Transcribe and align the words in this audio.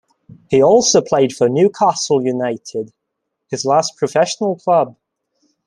He 0.49 0.63
also 0.63 0.99
played 1.03 1.31
for 1.31 1.47
Newcastle 1.47 2.25
United, 2.25 2.91
his 3.51 3.65
last 3.65 3.97
professional 3.97 4.55
club. 4.55 4.97